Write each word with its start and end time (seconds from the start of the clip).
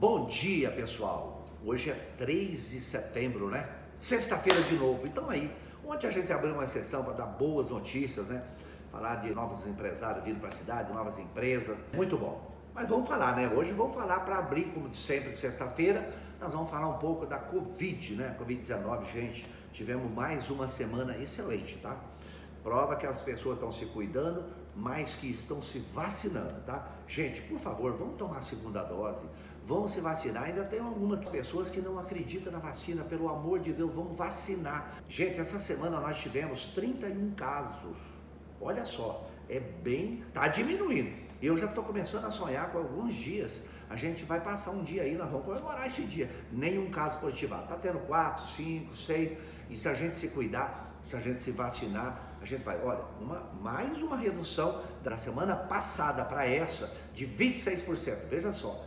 Bom 0.00 0.26
dia, 0.26 0.70
pessoal. 0.70 1.44
Hoje 1.64 1.90
é 1.90 1.94
3 2.16 2.70
de 2.70 2.80
setembro, 2.80 3.48
né? 3.48 3.68
Sexta-feira 3.98 4.62
de 4.62 4.76
novo. 4.76 5.04
Então 5.04 5.28
aí, 5.28 5.50
ontem 5.84 6.06
a 6.06 6.10
gente 6.12 6.32
abriu 6.32 6.54
uma 6.54 6.68
sessão 6.68 7.02
para 7.02 7.14
dar 7.14 7.26
boas 7.26 7.68
notícias, 7.68 8.28
né? 8.28 8.44
Falar 8.92 9.16
de 9.16 9.34
novos 9.34 9.66
empresários 9.66 10.22
vindo 10.22 10.38
para 10.38 10.50
a 10.50 10.52
cidade, 10.52 10.92
novas 10.92 11.18
empresas. 11.18 11.76
Muito 11.92 12.16
bom. 12.16 12.48
Mas 12.72 12.88
vamos 12.88 13.08
falar, 13.08 13.34
né? 13.34 13.48
Hoje 13.52 13.72
vamos 13.72 13.92
falar 13.92 14.20
para 14.20 14.38
abrir, 14.38 14.66
como 14.66 14.92
sempre, 14.92 15.34
sexta-feira, 15.34 16.08
nós 16.40 16.52
vamos 16.52 16.70
falar 16.70 16.86
um 16.86 16.98
pouco 16.98 17.26
da 17.26 17.40
Covid, 17.40 18.14
né? 18.14 18.36
Covid-19, 18.40 19.04
gente. 19.12 19.50
Tivemos 19.72 20.08
mais 20.14 20.48
uma 20.48 20.68
semana 20.68 21.18
excelente, 21.18 21.76
tá? 21.78 21.96
Prova 22.62 22.94
que 22.94 23.04
as 23.04 23.20
pessoas 23.20 23.56
estão 23.56 23.72
se 23.72 23.84
cuidando, 23.86 24.44
mas 24.78 25.16
que 25.16 25.28
estão 25.28 25.60
se 25.60 25.80
vacinando, 25.80 26.60
tá? 26.64 26.86
Gente, 27.08 27.40
por 27.42 27.58
favor, 27.58 27.96
vamos 27.96 28.16
tomar 28.16 28.38
a 28.38 28.40
segunda 28.40 28.84
dose, 28.84 29.26
vamos 29.66 29.90
se 29.90 30.00
vacinar. 30.00 30.44
Ainda 30.44 30.62
tem 30.62 30.78
algumas 30.78 31.18
pessoas 31.28 31.68
que 31.68 31.80
não 31.80 31.98
acreditam 31.98 32.52
na 32.52 32.60
vacina, 32.60 33.02
pelo 33.02 33.28
amor 33.28 33.58
de 33.58 33.72
Deus, 33.72 33.92
vamos 33.92 34.16
vacinar. 34.16 34.94
Gente, 35.08 35.40
essa 35.40 35.58
semana 35.58 35.98
nós 35.98 36.20
tivemos 36.20 36.68
31 36.68 37.32
casos. 37.32 37.98
Olha 38.60 38.84
só, 38.84 39.28
é 39.48 39.58
bem. 39.58 40.22
tá 40.32 40.46
diminuindo. 40.46 41.26
Eu 41.42 41.58
já 41.58 41.66
estou 41.66 41.82
começando 41.82 42.26
a 42.26 42.30
sonhar 42.30 42.70
com 42.70 42.78
alguns 42.78 43.14
dias. 43.14 43.62
A 43.90 43.96
gente 43.96 44.24
vai 44.24 44.40
passar 44.40 44.70
um 44.70 44.84
dia 44.84 45.02
aí, 45.02 45.16
nós 45.16 45.28
vamos 45.28 45.44
comemorar 45.44 45.88
esse 45.88 46.02
dia. 46.04 46.30
Nenhum 46.52 46.88
caso 46.88 47.18
positivo. 47.18 47.56
Está 47.56 47.74
tendo 47.76 47.98
quatro, 48.06 48.46
cinco, 48.46 48.96
seis. 48.96 49.36
E 49.68 49.76
se 49.76 49.88
a 49.88 49.94
gente 49.94 50.16
se 50.16 50.28
cuidar, 50.28 50.96
se 51.02 51.16
a 51.16 51.20
gente 51.20 51.42
se 51.42 51.50
vacinar, 51.50 52.27
a 52.40 52.44
gente 52.44 52.62
vai, 52.62 52.80
olha, 52.82 53.00
uma, 53.20 53.42
mais 53.60 54.00
uma 54.00 54.16
redução 54.16 54.80
da 55.02 55.16
semana 55.16 55.56
passada 55.56 56.24
para 56.24 56.46
essa 56.46 56.92
de 57.14 57.26
26%. 57.26 58.26
Veja 58.28 58.52
só. 58.52 58.84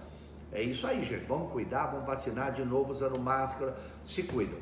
É 0.51 0.61
isso 0.61 0.85
aí, 0.87 1.03
gente. 1.03 1.25
Vamos 1.25 1.51
cuidar, 1.51 1.87
vamos 1.87 2.05
vacinar 2.05 2.51
de 2.51 2.63
novo 2.63 2.91
usando 2.91 3.19
máscara. 3.19 3.77
Se 4.05 4.23
cuidam. 4.23 4.59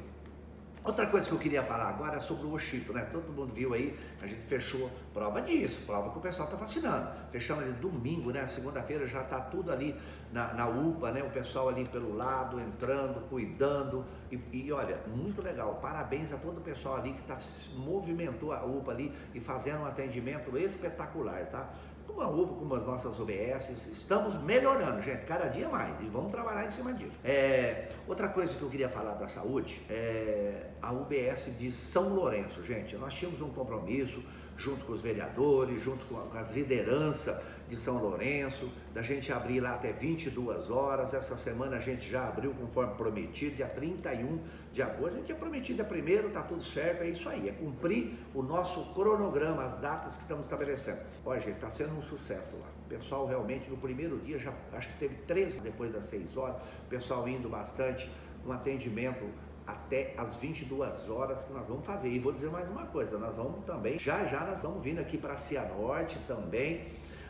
Outra 0.82 1.05
coisa 1.08 1.27
que 1.27 1.34
eu 1.34 1.40
queria 1.40 1.62
falar 1.62 1.90
agora 1.90 2.16
é 2.16 2.20
sobre 2.22 2.48
o 2.48 2.54
Oxito, 2.54 2.94
né? 2.94 3.02
Todo 3.12 3.34
mundo 3.34 3.54
viu 3.54 3.74
aí, 3.74 3.98
a 4.22 4.26
gente 4.26 4.46
fechou 4.46 4.90
prova 5.13 5.41
disso, 5.41 5.82
prova 5.86 6.10
que 6.10 6.18
o 6.18 6.21
pessoal 6.21 6.48
está 6.48 6.58
vacinando. 6.58 7.10
Fechamos 7.30 7.66
ali 7.66 7.74
domingo, 7.74 8.32
né? 8.32 8.48
Segunda-feira 8.48 9.05
já 9.05 9.21
está 9.21 9.41
tudo 9.41 9.74
ali 9.74 9.94
na, 10.32 10.54
na, 10.54 10.68
UPA, 10.68 11.12
né? 11.12 11.21
O 11.21 11.30
pessoal 11.30 11.68
ali 11.68 11.84
pelo 11.84 12.16
lado, 12.16 12.62
entrando, 12.62 13.27
cuidando. 13.27 14.05
E, 14.32 14.40
e, 14.54 14.71
olha, 14.71 14.99
muito 15.08 15.41
legal. 15.41 15.80
Parabéns 15.82 16.32
a 16.32 16.38
todo 16.38 16.60
o 16.60 16.62
pessoal 16.62 16.96
ali 16.96 17.12
que 17.12 17.21
tá, 17.24 17.36
movimentou 17.76 18.54
a 18.54 18.64
UPA 18.64 18.91
ali 18.93 19.14
e 19.36 19.41
fazendo 19.41 19.82
um 19.82 19.86
atendimento 19.86 20.58
espetacular, 20.58 21.46
tá? 21.48 21.70
Como 22.10 22.21
a 22.21 22.27
UPA, 22.27 22.55
como 22.55 22.74
as 22.74 22.84
nossas 22.88 23.20
UBS, 23.20 23.70
estamos 23.91 24.34
melhorando, 24.41 24.99
gente, 24.99 25.26
cada 25.26 25.48
dia 25.48 25.70
mais. 25.70 25.93
E 26.02 26.05
vamos 26.07 26.32
trabalhar 26.32 26.65
em 26.65 26.71
cima 26.71 26.91
disso. 26.91 27.15
É, 27.24 27.88
outra 28.07 28.27
coisa 28.27 28.55
que 28.55 28.62
eu 28.63 28.68
queria 28.68 28.90
falar 28.90 29.13
da 29.13 29.27
saúde 29.27 29.79
é 29.88 30.71
a 30.82 30.91
UBS 30.91 31.55
de 31.60 31.71
São 31.71 32.10
Lourenço, 32.10 32.63
gente. 32.63 32.96
Nós 32.98 33.13
tínhamos 33.13 33.41
um 33.41 33.49
compromisso 33.49 34.24
junto 34.57 34.85
com 34.85 34.93
os 34.93 35.02
vereadores, 35.02 35.84
junto 35.84 36.04
com 36.07 36.20
a, 36.20 36.24
com 36.24 36.37
a 36.40 36.41
liderança 36.41 37.41
de 37.70 37.77
São 37.77 37.98
Lourenço, 37.98 38.70
da 38.93 39.01
gente 39.03 39.31
abrir 39.31 39.59
lá 39.59 39.75
até 39.75 39.91
22 39.91 40.71
horas. 40.71 41.13
Essa 41.13 41.37
semana 41.37 41.77
a 41.77 41.79
gente 41.79 42.09
já 42.09 42.27
abriu 42.27 42.51
conforme 42.55 42.95
prometido, 42.95 43.55
dia 43.55 43.67
31 43.67 44.39
de 44.73 44.81
agosto. 44.81 45.13
A 45.13 45.17
gente 45.17 45.25
tinha 45.27 45.37
prometido 45.37 45.75
dia 45.75 45.85
primeiro, 45.85 46.31
tá 46.31 46.41
tudo 46.41 46.62
certo, 46.62 47.03
é 47.03 47.09
isso 47.09 47.29
aí, 47.29 47.47
é 47.47 47.51
cumprir 47.51 48.13
o 48.34 48.41
nosso 48.41 48.84
cronograma, 48.93 49.63
as 49.63 49.77
datas 49.77 50.15
que 50.15 50.23
estamos 50.23 50.47
estabelecendo. 50.47 50.99
Olha, 51.23 51.40
gente, 51.40 51.55
está 51.55 51.70
sendo 51.70 51.95
um 51.95 52.01
sucesso 52.01 52.57
lá. 52.57 52.67
O 52.85 52.90
pessoal 52.90 53.27
realmente 53.27 53.70
no 53.70 53.77
primeiro 53.77 54.17
dia 54.17 54.40
já 54.40 54.51
acho 54.73 54.87
que 54.87 54.95
teve 54.95 55.15
13 55.27 55.62
depois 55.62 55.93
das 55.93 56.05
6 56.05 56.35
horas, 56.37 56.55
o 56.85 56.90
pessoal 56.90 57.27
indo 57.29 57.47
bastante, 57.47 58.09
um 58.45 58.51
atendimento 58.51 59.25
até 59.67 60.15
as 60.17 60.35
22 60.37 61.07
horas 61.09 61.43
que 61.43 61.53
nós 61.53 61.67
vamos 61.67 61.85
fazer. 61.85 62.09
E 62.09 62.17
vou 62.17 62.31
dizer 62.31 62.49
mais 62.49 62.67
uma 62.67 62.87
coisa, 62.87 63.20
nós 63.20 63.35
vamos 63.35 63.63
também, 63.63 63.99
já 63.99 64.25
já 64.25 64.44
nós 64.44 64.62
vamos 64.62 64.84
vindo 64.84 65.00
aqui 65.00 65.19
para 65.19 65.38
Cianorte 65.38 66.18
também 66.28 66.88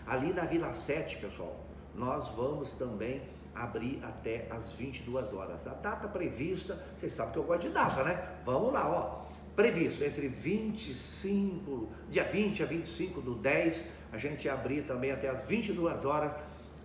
Ali 0.09 0.33
na 0.33 0.41
Vila 0.41 0.73
7, 0.73 1.17
pessoal, 1.17 1.55
nós 1.93 2.29
vamos 2.29 2.71
também 2.71 3.21
abrir 3.53 3.99
até 4.03 4.47
as 4.49 4.71
22 4.71 5.31
horas. 5.33 5.67
A 5.67 5.73
data 5.75 6.07
prevista, 6.07 6.83
vocês 6.97 7.13
sabem 7.13 7.33
que 7.33 7.37
eu 7.37 7.43
gosto 7.43 7.61
de 7.61 7.69
data, 7.69 8.03
né? 8.03 8.19
Vamos 8.43 8.73
lá, 8.73 8.89
ó. 8.89 9.29
Previsto 9.55 10.03
entre 10.03 10.27
25, 10.27 11.89
dia 12.09 12.23
20 12.23 12.63
a 12.63 12.65
25 12.65 13.21
do 13.21 13.35
10, 13.35 13.85
a 14.11 14.17
gente 14.17 14.49
abrir 14.49 14.81
também 14.81 15.11
até 15.11 15.29
as 15.29 15.43
22 15.43 16.03
horas 16.05 16.35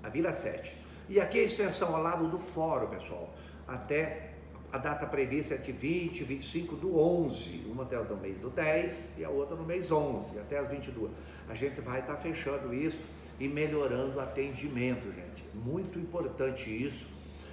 a 0.02 0.08
Vila 0.10 0.30
7. 0.30 0.76
E 1.08 1.18
aqui 1.18 1.38
a 1.38 1.44
extensão 1.44 1.96
ao 1.96 2.02
lado 2.02 2.28
do 2.28 2.38
fórum, 2.38 2.88
pessoal, 2.88 3.32
até 3.66 4.34
a 4.70 4.76
data 4.76 5.06
prevista 5.06 5.54
é 5.54 5.56
de 5.56 5.70
20 5.70 6.20
e 6.20 6.24
25 6.24 6.76
do 6.76 6.98
11, 6.98 7.64
uma 7.70 7.84
até 7.84 7.96
no 7.96 8.16
mês 8.16 8.40
do 8.40 8.50
10 8.50 9.12
e 9.16 9.24
a 9.24 9.30
outra 9.30 9.54
no 9.54 9.64
mês 9.64 9.90
11, 9.90 10.36
até 10.38 10.58
as 10.58 10.66
22. 10.66 11.12
A 11.48 11.54
gente 11.54 11.80
vai 11.80 12.00
estar 12.00 12.14
tá 12.14 12.20
fechando 12.20 12.74
isso 12.74 12.98
e 13.38 13.48
melhorando 13.48 14.16
o 14.16 14.20
atendimento, 14.20 15.04
gente. 15.12 15.44
Muito 15.54 15.98
importante 15.98 16.70
isso. 16.70 17.06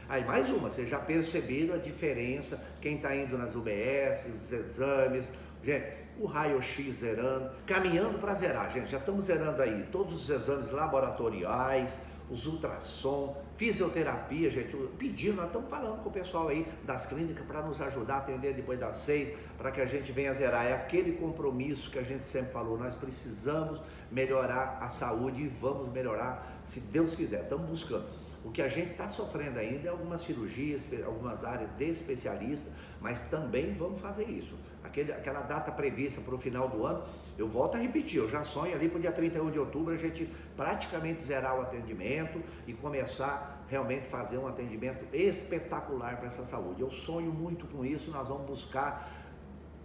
Aí, 0.08 0.26
mais 0.26 0.50
uma, 0.50 0.70
vocês 0.70 0.90
já 0.90 1.00
perceberam 1.00 1.74
a 1.74 1.78
diferença, 1.78 2.62
quem 2.82 2.96
está 2.96 3.16
indo 3.16 3.38
nas 3.38 3.56
UBS, 3.56 4.26
os 4.26 4.52
exames, 4.52 5.30
gente, 5.64 5.86
o 6.20 6.26
raio-x 6.26 6.98
zerando, 6.98 7.50
caminhando 7.66 8.20
para 8.20 8.34
zerar, 8.34 8.70
gente, 8.72 8.92
já 8.92 8.98
estamos 8.98 9.26
zerando 9.26 9.62
aí 9.62 9.88
todos 9.92 10.24
os 10.24 10.30
exames 10.30 10.70
laboratoriais, 10.70 12.00
os 12.32 12.46
ultrassom, 12.46 13.36
fisioterapia, 13.58 14.50
gente, 14.50 14.76
pedindo, 14.98 15.36
nós 15.36 15.48
estamos 15.48 15.70
falando 15.70 16.02
com 16.02 16.08
o 16.08 16.12
pessoal 16.12 16.48
aí 16.48 16.66
das 16.86 17.06
clínicas 17.06 17.46
para 17.46 17.62
nos 17.62 17.82
ajudar 17.82 18.16
a 18.16 18.18
atender 18.20 18.54
depois 18.54 18.80
das 18.80 18.98
seis, 18.98 19.38
para 19.58 19.70
que 19.70 19.82
a 19.82 19.86
gente 19.86 20.14
venha 20.14 20.34
zerar. 20.34 20.66
É 20.66 20.74
aquele 20.74 21.12
compromisso 21.12 21.92
que 21.92 22.00
a 22.00 22.04
gente 22.04 22.24
sempre 22.24 22.54
falou, 22.54 22.78
nós 22.78 22.96
precisamos 22.96 23.82
melhorar 24.10 24.78
a 24.82 24.90
saúde 24.90 25.42
e 25.42 25.48
vamos 25.48 25.92
melhorar, 25.92 26.62
se 26.64 26.80
Deus 26.80 27.14
quiser, 27.14 27.44
estamos 27.44 27.70
buscando. 27.70 28.08
O 28.44 28.50
que 28.50 28.62
a 28.62 28.68
gente 28.68 28.92
está 28.92 29.08
sofrendo 29.08 29.60
ainda 29.60 29.88
é 29.88 29.92
algumas 29.92 30.22
cirurgias, 30.22 30.88
algumas 31.06 31.44
áreas 31.44 31.70
de 31.78 31.90
especialista, 31.90 32.72
mas 33.00 33.22
também 33.22 33.74
vamos 33.74 34.02
fazer 34.02 34.28
isso. 34.28 34.56
Aquele, 34.84 35.12
aquela 35.12 35.42
data 35.42 35.72
prevista 35.72 36.20
para 36.22 36.34
o 36.34 36.40
final 36.40 36.68
do 36.68 36.86
ano, 36.86 37.04
eu 37.38 37.48
volto 37.48 37.76
a 37.76 37.80
repetir, 37.80 38.18
eu 38.18 38.28
já 38.28 38.44
sonho 38.44 38.74
ali 38.74 38.90
para 38.90 38.98
o 38.98 39.02
dia 39.02 39.12
31 39.12 39.52
de 39.52 39.60
outubro 39.60 39.94
a 39.94 39.98
gente 39.98 40.28
praticamente 40.58 41.22
zerar 41.22 41.56
o 41.60 41.62
atendimento 41.62 42.42
e 42.66 42.74
começar 42.74 43.64
realmente 43.70 44.08
fazer 44.08 44.38
um 44.40 44.48
atendimento 44.48 45.06
espetacular 45.16 46.18
para 46.18 46.28
essa 46.28 46.44
saúde. 46.44 46.82
Eu 46.82 46.90
sonho 46.90 47.32
muito 47.32 47.68
com 47.68 47.86
isso, 47.86 48.10
nós 48.10 48.28
vamos 48.28 48.48
buscar 48.48 49.08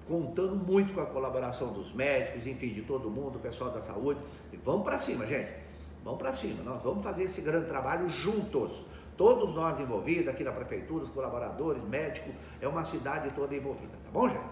contando 0.09 0.56
muito 0.56 0.94
com 0.94 1.00
a 1.00 1.06
colaboração 1.06 1.73
dos 1.73 1.93
médicos, 1.93 2.47
enfim, 2.47 2.69
de 2.69 2.83
todo 2.83 3.11
mundo, 3.11 3.38
pessoal 3.38 3.71
da 3.71 3.83
saúde. 3.83 4.21
E 4.53 4.56
vamos 4.56 4.84
para 4.84 4.97
cima, 4.97 5.27
gente. 5.27 5.67
Vamos 6.06 6.21
para 6.21 6.31
cima, 6.31 6.62
nós 6.62 6.83
vamos 6.83 7.03
fazer 7.03 7.25
esse 7.25 7.41
grande 7.41 7.67
trabalho 7.67 8.09
juntos. 8.09 8.84
Todos 9.17 9.53
nós 9.56 9.81
envolvidos 9.81 10.28
aqui 10.28 10.44
na 10.44 10.53
prefeitura, 10.53 11.03
os 11.03 11.11
colaboradores, 11.11 11.83
médicos, 11.83 12.33
é 12.61 12.69
uma 12.69 12.84
cidade 12.84 13.28
toda 13.31 13.56
envolvida, 13.56 13.91
tá 14.05 14.11
bom, 14.12 14.28
gente? 14.28 14.44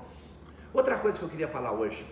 Outra 0.73 0.99
coisa 0.99 1.17
que 1.17 1.25
eu 1.25 1.29
queria 1.29 1.47
falar 1.47 1.71
hoje, 1.71 2.05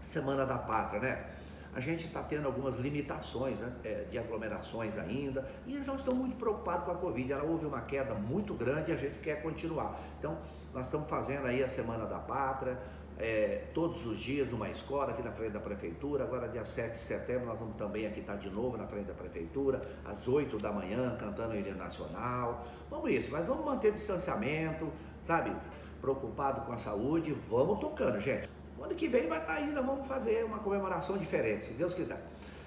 Semana 0.00 0.46
da 0.46 0.56
Pátria, 0.56 1.02
né? 1.02 1.26
A 1.74 1.80
gente 1.80 2.06
está 2.06 2.22
tendo 2.22 2.46
algumas 2.46 2.76
limitações 2.76 3.58
né, 3.58 3.72
é, 3.84 4.04
de 4.10 4.18
aglomerações 4.18 4.96
ainda 4.96 5.46
e 5.66 5.76
não 5.76 5.96
estão 5.96 6.14
muito 6.14 6.36
preocupados 6.36 6.86
com 6.86 6.92
a 6.92 6.96
Covid. 6.96 7.30
Ela 7.30 7.44
houve 7.44 7.66
uma 7.66 7.82
queda 7.82 8.14
muito 8.14 8.54
grande 8.54 8.90
e 8.90 8.94
a 8.94 8.96
gente 8.96 9.18
quer 9.18 9.42
continuar. 9.42 9.98
Então, 10.18 10.38
nós 10.72 10.86
estamos 10.86 11.08
fazendo 11.10 11.46
aí 11.46 11.62
a 11.62 11.68
Semana 11.68 12.06
da 12.06 12.18
Pátria, 12.18 12.78
é, 13.22 13.68
todos 13.72 14.04
os 14.04 14.18
dias 14.18 14.50
numa 14.50 14.68
escola 14.68 15.12
aqui 15.12 15.22
na 15.22 15.30
frente 15.30 15.52
da 15.52 15.60
prefeitura. 15.60 16.24
Agora, 16.24 16.48
dia 16.48 16.64
7 16.64 16.90
de 16.90 16.98
setembro, 16.98 17.46
nós 17.46 17.60
vamos 17.60 17.76
também 17.76 18.04
aqui 18.04 18.18
estar 18.18 18.34
de 18.34 18.50
novo 18.50 18.76
na 18.76 18.84
frente 18.84 19.06
da 19.06 19.14
prefeitura, 19.14 19.80
às 20.04 20.26
8 20.26 20.58
da 20.58 20.72
manhã, 20.72 21.16
cantando 21.16 21.54
o 21.54 21.56
hino 21.56 21.76
nacional. 21.76 22.66
Vamos 22.90 23.10
isso, 23.12 23.30
mas 23.30 23.46
vamos 23.46 23.64
manter 23.64 23.92
distanciamento, 23.92 24.92
sabe? 25.22 25.54
Preocupado 26.00 26.62
com 26.62 26.72
a 26.72 26.76
saúde, 26.76 27.32
vamos 27.48 27.78
tocando, 27.78 28.18
gente. 28.18 28.50
Ano 28.80 28.94
que 28.96 29.06
vem 29.06 29.28
vai 29.28 29.38
estar 29.38 29.54
ainda, 29.54 29.80
vamos 29.80 30.08
fazer 30.08 30.44
uma 30.44 30.58
comemoração 30.58 31.16
diferente, 31.16 31.66
se 31.66 31.72
Deus 31.74 31.94
quiser. 31.94 32.20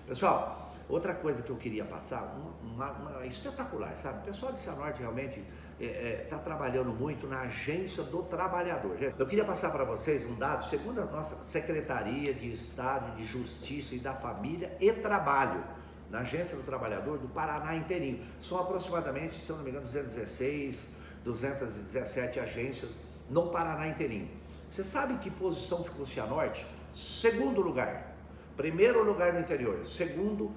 Pessoal, 0.07 0.65
Outra 0.87 1.15
coisa 1.15 1.41
que 1.41 1.49
eu 1.49 1.55
queria 1.55 1.83
passar, 1.83 2.21
uma, 2.61 2.91
uma, 2.91 3.11
uma 3.13 3.25
espetacular, 3.25 3.97
sabe? 4.03 4.19
O 4.19 4.31
pessoal 4.31 4.51
de 4.51 4.59
Cianorte 4.59 4.99
realmente 4.99 5.43
está 5.79 5.85
é, 5.85 6.11
é, 6.11 6.27
tá 6.29 6.37
trabalhando 6.37 6.91
muito 6.91 7.27
na 7.27 7.41
agência 7.41 8.03
do 8.03 8.23
trabalhador. 8.23 8.97
Eu 9.17 9.27
queria 9.27 9.43
passar 9.43 9.71
para 9.71 9.83
vocês 9.83 10.25
um 10.25 10.35
dado, 10.35 10.63
segundo 10.63 11.01
a 11.01 11.05
nossa 11.05 11.35
Secretaria 11.43 12.33
de 12.33 12.49
Estado 12.49 13.15
de 13.15 13.25
Justiça 13.25 13.93
e 13.95 13.99
da 13.99 14.13
Família 14.13 14.75
e 14.79 14.91
Trabalho, 14.93 15.63
na 16.09 16.19
agência 16.19 16.55
do 16.55 16.63
trabalhador 16.63 17.17
do 17.17 17.27
Paraná 17.27 17.75
inteirinho. 17.75 18.23
São 18.41 18.57
aproximadamente, 18.57 19.35
se 19.35 19.49
eu 19.49 19.57
não 19.57 19.63
me 19.63 19.69
engano, 19.69 19.85
216, 19.85 20.89
217 21.23 22.39
agências 22.39 22.91
no 23.29 23.49
Paraná 23.49 23.87
inteirinho. 23.87 24.29
Você 24.69 24.83
sabe 24.83 25.17
que 25.17 25.29
posição 25.29 25.83
ficou 25.83 26.05
Cianorte? 26.05 26.65
Segundo 26.93 27.61
lugar. 27.61 28.15
Primeiro 28.55 29.03
lugar 29.03 29.33
no 29.33 29.39
interior. 29.39 29.85
Segundo 29.85 30.53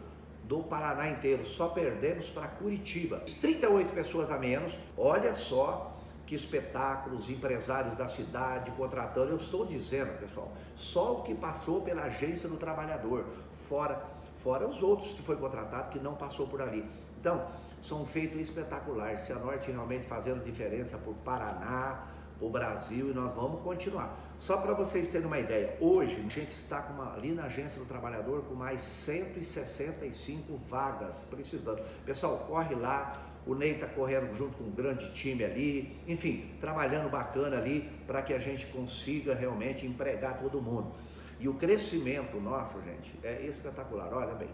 do 0.49 0.61
Paraná 0.63 1.11
inteiro, 1.11 1.45
só 1.45 1.69
perdemos 1.69 2.31
para 2.31 2.49
Curitiba. 2.49 3.23
38 3.41 3.93
pessoas 3.93 4.31
a 4.31 4.39
menos, 4.39 4.73
olha 4.97 5.35
só 5.35 5.95
que 6.25 6.35
espetáculos, 6.35 7.29
empresários 7.29 7.97
da 7.97 8.09
cidade 8.09 8.71
contratando. 8.73 9.31
Eu 9.31 9.37
estou 9.37 9.67
dizendo, 9.67 10.19
pessoal, 10.19 10.51
só 10.75 11.19
o 11.19 11.23
que 11.23 11.35
passou 11.35 11.83
pela 11.83 12.05
agência 12.05 12.49
do 12.49 12.57
trabalhador, 12.57 13.27
fora, 13.69 14.03
fora 14.39 14.67
os 14.67 14.83
outros 14.83 15.13
que 15.13 15.23
foi 15.23 15.37
contratado 15.37 15.91
que 15.91 15.99
não 15.99 16.15
passou 16.15 16.47
por 16.47 16.63
ali. 16.63 16.85
Então, 17.21 17.47
são 17.83 18.07
feitos 18.07 18.41
espetaculares. 18.41 19.23
Cianorte 19.23 19.71
realmente 19.71 20.07
fazendo 20.07 20.43
diferença 20.43 20.97
por 20.97 21.15
Paraná, 21.17 22.07
o 22.41 22.49
Brasil 22.49 23.11
e 23.11 23.15
nós 23.15 23.35
vamos 23.35 23.61
continuar. 23.63 24.17
Só 24.39 24.57
para 24.59 24.73
vocês 24.75 25.09
terem 25.09 25.27
uma 25.27 25.39
ideia, 25.39 25.77
hoje 25.81 26.15
a 26.15 26.29
gente 26.29 26.51
está 26.51 26.81
com 26.81 26.93
uma, 26.93 27.15
ali 27.15 27.33
na 27.33 27.45
Agência 27.45 27.79
do 27.79 27.85
Trabalhador 27.85 28.43
com 28.45 28.55
mais 28.55 28.81
165 28.83 30.57
vagas 30.57 31.27
precisando. 31.29 31.83
Pessoal, 32.05 32.45
corre 32.47 32.75
lá, 32.75 33.21
o 33.47 33.55
Ney 33.55 33.73
está 33.73 33.87
correndo 33.87 34.33
junto 34.37 34.59
com 34.59 34.65
um 34.65 34.71
grande 34.71 35.11
time 35.13 35.45
ali, 35.45 35.99
enfim, 36.07 36.55
trabalhando 36.61 37.11
bacana 37.11 37.57
ali 37.57 37.91
para 38.07 38.23
que 38.23 38.33
a 38.33 38.39
gente 38.39 38.67
consiga 38.67 39.35
realmente 39.35 39.87
empregar 39.87 40.39
todo 40.39 40.61
mundo. 40.61 40.93
E 41.41 41.49
o 41.49 41.55
crescimento 41.55 42.39
nosso, 42.41 42.81
gente, 42.83 43.19
é 43.23 43.43
espetacular. 43.43 44.13
Olha 44.13 44.35
bem, 44.35 44.51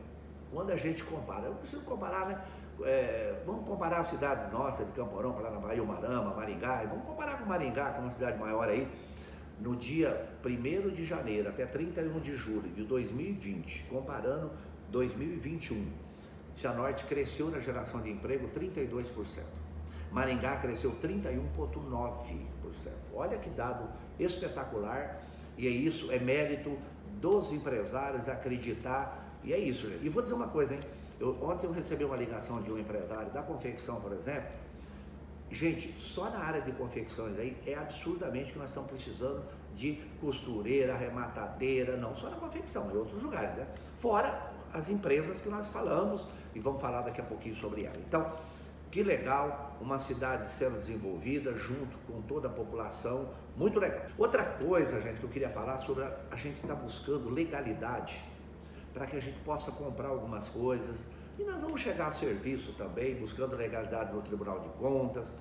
quando 0.52 0.70
a 0.70 0.76
gente 0.76 1.02
compara, 1.02 1.46
eu 1.46 1.54
preciso 1.54 1.82
comparar, 1.82 2.26
né? 2.26 2.40
É, 2.82 3.40
vamos 3.46 3.66
comparar 3.66 4.00
as 4.00 4.08
cidades 4.08 4.50
nossas 4.50 4.86
de 4.86 4.92
Camporão, 4.92 5.32
Paranaguá, 5.32 5.72
Umarama, 5.74 6.34
Maringá, 6.34 6.84
vamos 6.88 7.04
comparar 7.04 7.38
com 7.38 7.44
Maringá, 7.44 7.92
que 7.92 7.98
é 7.98 8.00
uma 8.00 8.10
cidade 8.10 8.38
maior 8.38 8.68
aí. 8.68 8.88
No 9.60 9.76
dia 9.76 10.28
1 10.44 10.90
de 10.90 11.04
janeiro 11.04 11.48
até 11.48 11.64
31 11.64 12.18
de 12.18 12.34
julho 12.34 12.68
de 12.70 12.82
2020, 12.84 13.86
comparando 13.88 14.50
2021, 14.90 15.86
Cianorte 16.56 17.04
cresceu 17.04 17.50
na 17.50 17.60
geração 17.60 18.00
de 18.00 18.10
emprego 18.10 18.48
32%. 18.48 19.42
Maringá 20.10 20.56
cresceu 20.56 20.92
31,9%. 21.02 22.46
Olha 23.12 23.38
que 23.38 23.50
dado 23.50 23.88
espetacular, 24.18 25.20
e 25.56 25.66
é 25.66 25.70
isso, 25.70 26.10
é 26.10 26.18
mérito 26.18 26.76
dos 27.20 27.52
empresários 27.52 28.28
acreditar, 28.28 29.38
e 29.42 29.52
é 29.52 29.58
isso. 29.58 29.88
E 30.02 30.08
vou 30.08 30.22
dizer 30.22 30.34
uma 30.34 30.48
coisa, 30.48 30.74
hein? 30.74 30.80
Eu, 31.20 31.36
ontem 31.42 31.66
eu 31.66 31.72
recebi 31.72 32.04
uma 32.04 32.16
ligação 32.16 32.60
de 32.62 32.70
um 32.70 32.78
empresário 32.78 33.30
da 33.30 33.42
confecção, 33.42 34.00
por 34.00 34.12
exemplo. 34.12 34.50
Gente, 35.50 35.94
só 36.00 36.30
na 36.30 36.38
área 36.38 36.60
de 36.60 36.72
confecções 36.72 37.38
aí 37.38 37.56
é 37.66 37.74
absurdamente 37.74 38.52
que 38.52 38.58
nós 38.58 38.70
estamos 38.70 38.90
precisando 38.90 39.44
de 39.72 40.00
costureira, 40.20 40.94
arrematadeira, 40.94 41.96
não 41.96 42.16
só 42.16 42.28
na 42.28 42.36
confecção, 42.36 42.90
em 42.90 42.96
outros 42.96 43.22
lugares, 43.22 43.54
né? 43.56 43.66
Fora 43.96 44.52
as 44.72 44.88
empresas 44.88 45.40
que 45.40 45.48
nós 45.48 45.68
falamos 45.68 46.26
e 46.54 46.58
vamos 46.58 46.80
falar 46.80 47.02
daqui 47.02 47.20
a 47.20 47.24
pouquinho 47.24 47.54
sobre 47.54 47.84
ela. 47.84 47.96
Então, 47.98 48.26
que 48.90 49.02
legal, 49.02 49.76
uma 49.80 49.98
cidade 49.98 50.48
sendo 50.48 50.78
desenvolvida 50.78 51.52
junto 51.56 51.96
com 52.06 52.22
toda 52.22 52.48
a 52.48 52.50
população, 52.50 53.28
muito 53.56 53.78
legal. 53.78 54.02
Outra 54.18 54.44
coisa, 54.44 55.00
gente, 55.00 55.18
que 55.18 55.24
eu 55.24 55.30
queria 55.30 55.50
falar 55.50 55.78
sobre 55.78 56.04
a, 56.04 56.16
a 56.30 56.36
gente 56.36 56.60
está 56.60 56.74
buscando 56.74 57.28
legalidade 57.30 58.22
para 58.94 59.06
que 59.06 59.16
a 59.16 59.20
gente 59.20 59.38
possa 59.40 59.72
comprar 59.72 60.08
algumas 60.08 60.48
coisas. 60.48 61.08
E 61.36 61.42
nós 61.42 61.60
vamos 61.60 61.80
chegar 61.80 62.06
a 62.06 62.12
serviço 62.12 62.72
também, 62.74 63.16
buscando 63.16 63.56
legalidade 63.56 64.14
no 64.14 64.22
Tribunal 64.22 64.60
de 64.60 64.68
Contas, 64.78 65.34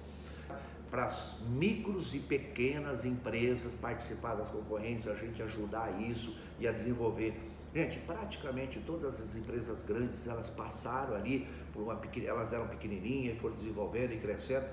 para 0.89 1.05
as 1.05 1.35
micros 1.47 2.13
e 2.15 2.19
pequenas 2.19 3.05
empresas 3.05 3.73
participar 3.73 4.35
das 4.35 4.47
concorrências, 4.47 5.15
a 5.15 5.19
gente 5.19 5.41
ajudar 5.41 5.89
isso 6.01 6.35
e 6.59 6.67
a 6.67 6.71
desenvolver. 6.71 7.39
Gente, 7.73 8.00
praticamente 8.00 8.79
todas 8.79 9.19
as 9.21 9.35
empresas 9.35 9.81
grandes, 9.83 10.27
elas 10.27 10.50
passaram 10.50 11.15
ali, 11.15 11.47
por 11.71 11.83
uma 11.83 12.00
elas 12.23 12.53
eram 12.53 12.67
pequenininhas, 12.67 13.39
foram 13.39 13.55
desenvolvendo 13.55 14.13
e 14.13 14.17
crescendo. 14.17 14.65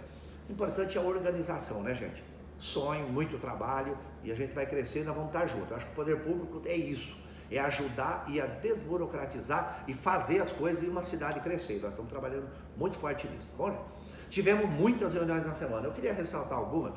O 0.49 0.53
importante 0.53 0.99
é 0.99 1.01
a 1.01 1.05
organização, 1.05 1.83
né, 1.83 1.95
gente? 1.95 2.23
Sonho, 2.59 3.09
muito 3.09 3.39
trabalho 3.39 3.97
e 4.23 4.31
a 4.31 4.35
gente 4.35 4.55
vai 4.55 4.67
crescer 4.67 5.01
e 5.01 5.05
nós 5.05 5.15
vamos 5.15 5.35
estar 5.35 5.47
juntos. 5.47 5.73
Acho 5.73 5.87
que 5.87 5.93
o 5.93 5.95
poder 5.95 6.21
público 6.21 6.61
é 6.67 6.77
isso 6.77 7.21
é 7.51 7.59
ajudar 7.59 8.25
e 8.29 8.41
a 8.41 8.47
desburocratizar 8.47 9.85
e 9.89 9.93
fazer 9.93 10.41
as 10.41 10.53
coisas 10.53 10.83
em 10.83 10.89
uma 10.89 11.03
cidade 11.03 11.41
crescer. 11.41 11.81
Nós 11.81 11.91
estamos 11.91 12.11
trabalhando 12.11 12.49
muito 12.77 12.99
forte 12.99 13.27
nisso, 13.29 13.49
tá 13.49 13.57
bom? 13.57 13.89
Tivemos 14.29 14.71
muitas 14.71 15.13
reuniões 15.13 15.45
na 15.45 15.55
semana. 15.55 15.87
Eu 15.87 15.93
queria 15.93 16.13
ressaltar 16.13 16.57
algumas. 16.57 16.93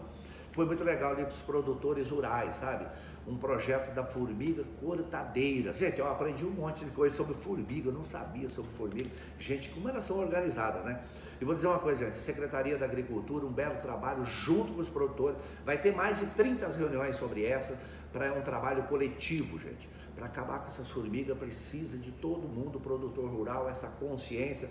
Foi 0.54 0.66
muito 0.68 0.84
legal 0.84 1.14
ali 1.14 1.24
com 1.24 1.30
os 1.30 1.42
produtores 1.42 2.08
rurais, 2.08 2.56
sabe? 2.58 2.86
Um 3.26 3.36
projeto 3.38 3.92
da 3.96 4.04
formiga 4.04 4.64
cortadeira. 4.80 5.74
Gente, 5.74 5.98
eu 5.98 6.08
aprendi 6.08 6.46
um 6.46 6.52
monte 6.52 6.86
de 6.86 6.92
coisa 6.92 7.16
sobre 7.16 7.34
formiga, 7.34 7.90
eu 7.90 7.94
não 7.94 8.06
sabia 8.06 8.48
sobre 8.48 8.70
formiga. 8.78 9.10
Gente, 9.40 9.70
como 9.70 9.90
elas 9.90 10.04
são 10.04 10.20
organizadas, 10.20 10.86
né? 10.86 11.02
E 11.42 11.46
vou 11.46 11.56
dizer 11.56 11.68
uma 11.68 11.80
coisa, 11.80 12.06
gente, 12.06 12.20
Secretaria 12.20 12.78
da 12.78 12.86
Agricultura, 12.86 13.46
um 13.46 13.52
belo 13.52 13.80
trabalho 13.82 14.24
junto 14.26 14.74
com 14.74 14.82
os 14.82 14.90
produtores. 14.90 15.38
Vai 15.66 15.80
ter 15.80 15.92
mais 15.92 16.20
de 16.20 16.28
30 16.28 16.68
reuniões 16.68 17.16
sobre 17.16 17.46
essa, 17.46 17.76
para 18.12 18.32
um 18.34 18.42
trabalho 18.42 18.84
coletivo, 18.84 19.58
gente. 19.58 19.90
Para 20.16 20.28
acabar 20.28 20.60
com 20.60 20.68
essas 20.68 20.90
formigas 20.90 21.38
precisa 21.38 21.98
de 21.98 22.12
todo 22.12 22.48
mundo, 22.48 22.80
produtor 22.80 23.30
rural, 23.30 23.70
essa 23.70 23.88
consciência. 23.88 24.70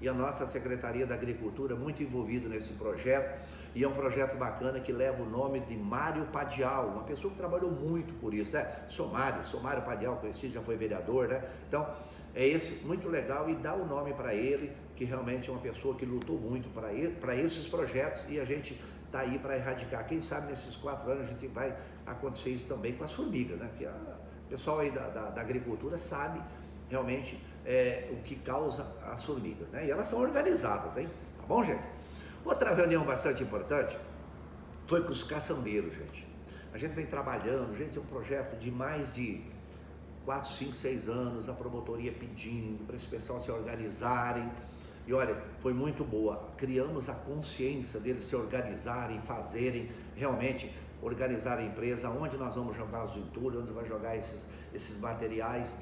E 0.00 0.08
a 0.08 0.12
nossa 0.12 0.46
Secretaria 0.46 1.06
da 1.06 1.14
Agricultura 1.14 1.74
muito 1.74 2.02
envolvido 2.02 2.48
nesse 2.48 2.72
projeto. 2.74 3.40
E 3.74 3.82
é 3.82 3.88
um 3.88 3.92
projeto 3.92 4.36
bacana 4.36 4.78
que 4.78 4.92
leva 4.92 5.22
o 5.22 5.28
nome 5.28 5.60
de 5.60 5.76
Mário 5.76 6.26
Padial, 6.26 6.88
uma 6.88 7.02
pessoa 7.04 7.32
que 7.32 7.36
trabalhou 7.36 7.70
muito 7.70 8.12
por 8.14 8.34
isso, 8.34 8.54
né? 8.54 8.84
Sou 8.88 9.08
Mário, 9.08 9.44
sou 9.46 9.60
Mário 9.60 9.82
Padial, 9.82 10.16
conhecido, 10.16 10.52
já 10.52 10.60
foi 10.60 10.76
vereador, 10.76 11.28
né? 11.28 11.42
Então, 11.66 11.88
é 12.34 12.46
esse 12.46 12.84
muito 12.84 13.08
legal 13.08 13.48
e 13.48 13.54
dá 13.54 13.74
o 13.74 13.86
nome 13.86 14.12
para 14.12 14.34
ele, 14.34 14.72
que 14.94 15.04
realmente 15.04 15.48
é 15.48 15.52
uma 15.52 15.60
pessoa 15.60 15.96
que 15.96 16.04
lutou 16.04 16.38
muito 16.38 16.68
para 16.68 17.34
esses 17.34 17.66
projetos 17.66 18.24
e 18.28 18.38
a 18.38 18.44
gente 18.44 18.80
está 19.06 19.20
aí 19.20 19.38
para 19.38 19.56
erradicar. 19.56 20.06
Quem 20.06 20.20
sabe 20.20 20.48
nesses 20.48 20.76
quatro 20.76 21.10
anos 21.10 21.24
a 21.24 21.30
gente 21.30 21.46
vai 21.46 21.74
acontecer 22.04 22.50
isso 22.50 22.66
também 22.66 22.92
com 22.92 23.04
as 23.04 23.12
formigas, 23.12 23.58
né? 23.58 23.70
Que 23.76 23.86
a, 23.86 23.90
o 23.90 24.23
pessoal 24.54 24.78
aí 24.78 24.90
da, 24.92 25.08
da, 25.08 25.30
da 25.30 25.40
agricultura 25.40 25.98
sabe 25.98 26.40
realmente 26.88 27.42
é, 27.66 28.08
o 28.12 28.22
que 28.22 28.36
causa 28.36 28.86
as 29.04 29.24
formigas, 29.24 29.66
né? 29.70 29.84
E 29.84 29.90
elas 29.90 30.06
são 30.06 30.20
organizadas, 30.20 30.96
hein? 30.96 31.10
Tá 31.40 31.44
bom, 31.44 31.64
gente? 31.64 31.82
Outra 32.44 32.72
reunião 32.72 33.04
bastante 33.04 33.42
importante 33.42 33.98
foi 34.86 35.02
com 35.02 35.10
os 35.10 35.24
caçambeiros, 35.24 35.92
gente. 35.92 36.24
A 36.72 36.78
gente 36.78 36.92
vem 36.92 37.04
trabalhando, 37.04 37.76
gente 37.76 37.90
tem 37.94 38.00
um 38.00 38.06
projeto 38.06 38.56
de 38.56 38.70
mais 38.70 39.12
de 39.12 39.42
4, 40.24 40.52
5, 40.52 40.74
6 40.74 41.08
anos, 41.08 41.48
a 41.48 41.52
promotoria 41.52 42.12
pedindo 42.12 42.86
para 42.86 42.94
esse 42.94 43.08
pessoal 43.08 43.40
se 43.40 43.50
organizarem. 43.50 44.48
E 45.04 45.12
olha, 45.12 45.36
foi 45.60 45.72
muito 45.72 46.04
boa. 46.04 46.48
Criamos 46.56 47.08
a 47.08 47.14
consciência 47.14 47.98
deles 47.98 48.24
se 48.24 48.36
organizarem, 48.36 49.20
fazerem 49.20 49.90
realmente 50.14 50.72
organizar 51.04 51.58
a 51.58 51.62
empresa, 51.62 52.08
onde 52.08 52.36
nós 52.36 52.54
vamos 52.54 52.76
jogar 52.76 53.04
os 53.04 53.16
entulhos, 53.16 53.62
onde 53.62 53.72
vai 53.72 53.84
jogar 53.84 54.16
esses, 54.16 54.46
esses 54.72 54.98
materiais 54.98 55.76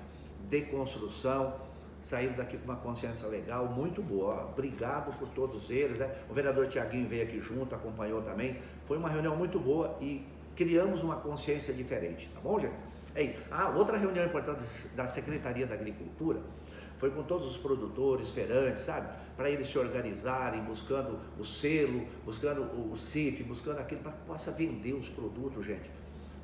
de 0.48 0.62
construção, 0.62 1.54
sair 2.00 2.30
daqui 2.30 2.56
com 2.56 2.64
uma 2.64 2.76
consciência 2.76 3.28
legal, 3.28 3.66
muito 3.68 4.02
boa. 4.02 4.46
Obrigado 4.46 5.16
por 5.16 5.28
todos 5.28 5.70
eles. 5.70 5.98
Né? 5.98 6.12
O 6.28 6.34
vereador 6.34 6.66
Tiaguinho 6.66 7.08
veio 7.08 7.22
aqui 7.22 7.40
junto, 7.40 7.74
acompanhou 7.74 8.20
também. 8.22 8.58
Foi 8.86 8.98
uma 8.98 9.08
reunião 9.08 9.36
muito 9.36 9.60
boa 9.60 9.96
e 10.00 10.26
criamos 10.56 11.02
uma 11.02 11.16
consciência 11.16 11.72
diferente, 11.72 12.28
tá 12.34 12.40
bom, 12.40 12.58
gente? 12.58 12.74
Ei, 13.14 13.38
ah, 13.50 13.68
outra 13.76 13.98
reunião 13.98 14.24
importante 14.24 14.64
da 14.96 15.06
Secretaria 15.06 15.66
da 15.66 15.74
Agricultura 15.74 16.40
foi 17.02 17.10
com 17.10 17.24
todos 17.24 17.48
os 17.48 17.56
produtores, 17.56 18.30
feirantes, 18.30 18.84
sabe? 18.84 19.08
Para 19.36 19.50
eles 19.50 19.66
se 19.66 19.76
organizarem, 19.76 20.62
buscando 20.62 21.18
o 21.36 21.44
selo, 21.44 22.06
buscando 22.24 22.62
o 22.62 22.96
CIF, 22.96 23.42
buscando 23.42 23.80
aquilo 23.80 24.02
para 24.02 24.12
que 24.12 24.24
possa 24.24 24.52
vender 24.52 24.92
os 24.92 25.08
produtos, 25.08 25.66
gente, 25.66 25.90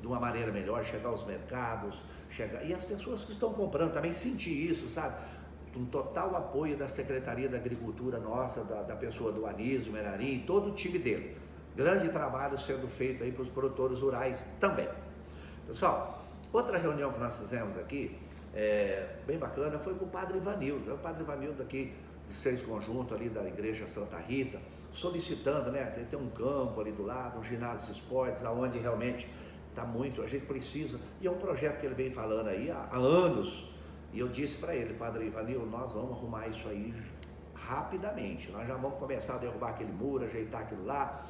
de 0.01 0.05
uma 0.05 0.19
maneira 0.19 0.51
melhor, 0.51 0.83
chegar 0.83 1.07
aos 1.07 1.25
mercados, 1.25 1.95
chegar. 2.29 2.61
E 2.65 2.73
as 2.73 2.83
pessoas 2.83 3.23
que 3.23 3.31
estão 3.31 3.53
comprando 3.53 3.93
também 3.93 4.11
sentir 4.11 4.69
isso, 4.69 4.89
sabe? 4.89 5.15
Um 5.77 5.85
total 5.85 6.35
apoio 6.35 6.75
da 6.75 6.89
Secretaria 6.89 7.47
da 7.47 7.55
Agricultura 7.55 8.19
nossa, 8.19 8.61
da, 8.61 8.81
da 8.81 8.97
pessoa 8.97 9.31
do 9.31 9.45
Anísio, 9.45 9.93
Merari, 9.93 10.43
todo 10.45 10.71
o 10.71 10.73
time 10.73 10.99
dele. 10.99 11.37
Grande 11.73 12.09
trabalho 12.09 12.59
sendo 12.59 12.85
feito 12.85 13.23
aí 13.23 13.31
para 13.31 13.43
os 13.43 13.49
produtores 13.49 13.99
rurais 13.99 14.45
também. 14.59 14.89
Pessoal, 15.65 16.21
outra 16.51 16.77
reunião 16.77 17.13
que 17.13 17.19
nós 17.21 17.37
fizemos 17.37 17.77
aqui, 17.77 18.19
é, 18.53 19.15
bem 19.25 19.37
bacana 19.37 19.79
foi 19.79 19.95
com 19.95 20.05
o 20.05 20.09
padre 20.09 20.37
Ivanildo. 20.37 20.89
É 20.89 20.93
o 20.93 20.97
padre 20.97 21.23
Ivanildo 21.23 21.61
aqui 21.61 21.93
de 22.27 22.33
seis 22.33 22.61
conjuntos 22.61 23.15
ali 23.15 23.29
da 23.29 23.45
igreja 23.47 23.87
Santa 23.87 24.17
Rita, 24.17 24.59
solicitando, 24.91 25.71
né? 25.71 25.85
Tem 26.09 26.19
um 26.19 26.29
campo 26.29 26.79
ali 26.79 26.91
do 26.91 27.03
lado, 27.03 27.39
um 27.39 27.43
ginásio 27.43 27.93
de 27.93 27.99
esportes, 27.99 28.43
aonde 28.43 28.77
realmente 28.77 29.27
está 29.69 29.83
muito, 29.85 30.21
a 30.21 30.27
gente 30.27 30.45
precisa, 30.45 30.99
e 31.21 31.27
é 31.27 31.31
um 31.31 31.37
projeto 31.37 31.79
que 31.79 31.85
ele 31.85 31.95
vem 31.95 32.11
falando 32.11 32.47
aí 32.47 32.69
há, 32.69 32.89
há 32.91 32.97
anos. 32.97 33.67
E 34.11 34.19
eu 34.19 34.27
disse 34.27 34.57
para 34.57 34.75
ele, 34.75 34.93
padre 34.95 35.27
Ivanildo, 35.27 35.65
nós 35.67 35.91
vamos 35.91 36.17
arrumar 36.17 36.47
isso 36.47 36.67
aí 36.67 36.93
rapidamente. 37.53 38.51
Nós 38.51 38.67
já 38.67 38.75
vamos 38.75 38.97
começar 38.97 39.35
a 39.35 39.37
derrubar 39.37 39.69
aquele 39.69 39.91
muro, 39.91 40.25
ajeitar 40.25 40.61
aquilo 40.61 40.85
lá. 40.85 41.25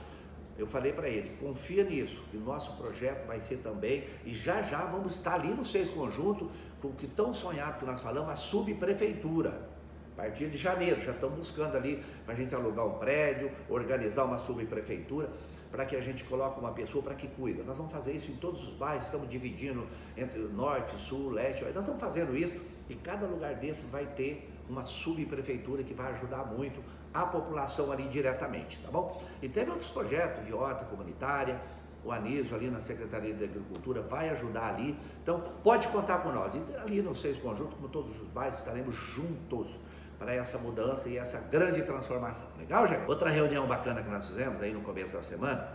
Eu 0.60 0.68
falei 0.68 0.92
para 0.92 1.08
ele, 1.08 1.38
confia 1.40 1.86
nisso, 1.86 2.22
que 2.30 2.36
o 2.36 2.42
nosso 2.42 2.76
projeto 2.76 3.26
vai 3.26 3.40
ser 3.40 3.58
também, 3.60 4.04
e 4.26 4.34
já 4.34 4.62
já 4.62 4.86
vamos 4.86 5.16
estar 5.16 5.36
ali 5.36 5.48
no 5.54 5.64
Seis 5.64 5.90
Conjunto, 5.90 6.52
com 6.82 6.90
o 6.90 6.94
que 6.94 7.08
tão 7.08 7.34
sonhado 7.34 7.80
que 7.80 7.86
nós 7.86 8.02
falamos, 8.02 8.30
a 8.30 8.36
subprefeitura. 8.36 9.70
A 10.14 10.24
partir 10.24 10.50
de 10.50 10.58
janeiro, 10.58 11.02
já 11.02 11.14
estamos 11.14 11.38
buscando 11.38 11.78
ali 11.78 12.04
para 12.26 12.34
a 12.34 12.38
gente 12.38 12.54
alugar 12.54 12.86
um 12.86 13.00
prédio, 13.00 13.50
organizar 13.70 14.26
uma 14.26 14.38
subprefeitura, 14.38 15.30
para 15.72 15.86
que 15.86 15.96
a 15.96 16.02
gente 16.02 16.26
coloque 16.26 16.60
uma 16.60 16.74
pessoa 16.74 17.02
para 17.02 17.16
que 17.16 17.30
cuida. 17.30 17.64
Nós 17.64 17.78
vamos 17.78 17.94
fazer 17.94 18.12
isso 18.12 18.30
em 18.30 18.36
todos 18.36 18.62
os 18.62 18.74
bairros, 18.74 19.06
estamos 19.06 19.30
dividindo 19.30 19.88
entre 20.18 20.40
norte, 20.40 21.00
sul, 21.00 21.30
leste, 21.30 21.64
nós 21.64 21.74
estamos 21.74 22.02
fazendo 22.02 22.36
isso 22.36 22.54
e 22.90 22.96
cada 22.96 23.26
lugar 23.28 23.56
desse 23.56 23.86
vai 23.86 24.06
ter 24.06 24.49
uma 24.70 24.86
subprefeitura 24.86 25.84
que 25.84 25.94
vai 25.94 26.12
ajudar 26.14 26.46
muito 26.46 26.82
a 27.14 27.26
população 27.26 27.92
ali 27.92 28.08
diretamente, 28.08 28.80
tá 28.80 28.92
bom? 28.92 29.22
E 29.42 29.50
teve 29.50 29.72
outros 29.72 29.90
projetos 29.92 30.46
de 30.46 30.54
horta 30.54 30.86
comunitária, 30.86 31.60
o 32.04 32.12
Anísio 32.12 32.56
ali 32.56 32.70
na 32.70 32.80
Secretaria 32.80 33.34
da 33.34 33.46
Agricultura 33.46 34.02
vai 34.02 34.30
ajudar 34.30 34.76
ali, 34.76 34.98
então 35.22 35.44
pode 35.64 35.88
contar 35.88 36.20
com 36.20 36.32
nós. 36.32 36.54
E 36.54 36.76
ali 36.78 37.02
no 37.02 37.16
Seis 37.16 37.38
Conjunto, 37.38 37.76
como 37.76 37.90
todos 37.90 38.16
os 38.22 38.28
bairros, 38.28 38.60
estaremos 38.60 38.96
juntos 38.96 39.80
para 40.20 40.34
essa 40.34 40.58
mudança 40.58 41.10
e 41.10 41.18
essa 41.18 41.40
grande 41.40 41.82
transformação. 41.82 42.48
Legal, 42.58 42.86
gente? 42.86 43.10
Outra 43.10 43.30
reunião 43.30 43.66
bacana 43.66 44.04
que 44.04 44.10
nós 44.10 44.28
fizemos 44.28 44.62
aí 44.62 44.72
no 44.72 44.82
começo 44.82 45.14
da 45.14 45.22
semana 45.22 45.68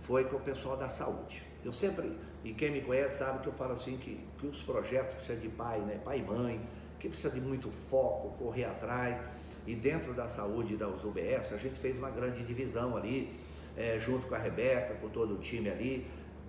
foi 0.00 0.24
com 0.24 0.36
o 0.36 0.40
pessoal 0.40 0.76
da 0.76 0.88
saúde. 0.88 1.42
Eu 1.64 1.72
sempre, 1.72 2.16
e 2.42 2.52
quem 2.52 2.70
me 2.70 2.80
conhece 2.80 3.18
sabe 3.18 3.40
que 3.40 3.48
eu 3.48 3.52
falo 3.52 3.72
assim 3.72 3.96
que, 3.96 4.26
que 4.38 4.46
os 4.46 4.62
projetos 4.62 5.12
precisam 5.12 5.36
de 5.36 5.48
pai, 5.48 5.80
né? 5.80 6.00
Pai 6.04 6.18
e 6.18 6.22
mãe, 6.22 6.60
que 7.02 7.08
precisa 7.08 7.30
de 7.30 7.40
muito 7.40 7.68
foco, 7.68 8.30
correr 8.38 8.64
atrás. 8.64 9.20
E 9.66 9.74
dentro 9.74 10.14
da 10.14 10.28
saúde 10.28 10.76
das 10.76 11.02
UBS, 11.02 11.52
a 11.52 11.56
gente 11.56 11.76
fez 11.76 11.98
uma 11.98 12.10
grande 12.10 12.44
divisão 12.44 12.96
ali, 12.96 13.40
é, 13.76 13.98
junto 13.98 14.28
com 14.28 14.36
a 14.36 14.38
Rebeca, 14.38 14.94
com 14.94 15.08
todo 15.08 15.34
o 15.34 15.38
time 15.38 15.68
ali. 15.68 16.06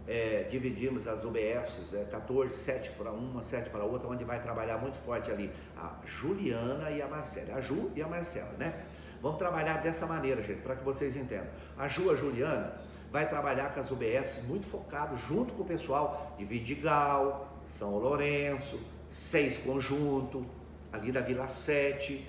É, 0.07 0.45
dividimos 0.51 1.07
as 1.07 1.23
UBS, 1.23 1.93
é, 1.93 2.03
14, 2.03 2.53
7 2.55 2.91
para 2.91 3.11
uma, 3.11 3.41
7 3.41 3.71
para 3.71 3.83
outra, 3.83 4.07
onde 4.07 4.23
vai 4.23 4.43
trabalhar 4.43 4.77
muito 4.77 4.97
forte 4.99 5.31
ali 5.31 5.49
a 5.75 5.95
Juliana 6.05 6.91
e 6.91 7.01
a 7.01 7.07
Marcela, 7.07 7.55
a 7.55 7.61
Ju 7.61 7.89
e 7.95 8.03
a 8.03 8.07
Marcela, 8.07 8.51
né? 8.59 8.85
Vamos 9.21 9.39
trabalhar 9.39 9.81
dessa 9.81 10.05
maneira, 10.05 10.41
gente, 10.41 10.61
para 10.61 10.75
que 10.75 10.83
vocês 10.83 11.15
entendam. 11.15 11.47
A 11.77 11.87
Ju, 11.87 12.11
a 12.11 12.15
Juliana, 12.15 12.73
vai 13.09 13.27
trabalhar 13.27 13.73
com 13.73 13.79
as 13.79 13.89
UBS 13.89 14.41
muito 14.45 14.67
focado 14.67 15.17
junto 15.17 15.53
com 15.53 15.63
o 15.63 15.65
pessoal 15.65 16.35
de 16.37 16.45
Vidigal, 16.45 17.47
São 17.65 17.97
Lourenço, 17.97 18.79
Seis 19.13 19.59
Conjunto, 19.59 20.43
ali 20.91 21.11
da 21.11 21.21
Vila 21.21 21.47
7, 21.47 22.27